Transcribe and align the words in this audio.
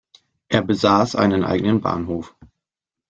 Es 0.49 0.65
besaß 0.65 1.15
einen 1.15 1.43
eigenen 1.43 1.79
Bahnhof. 1.81 2.35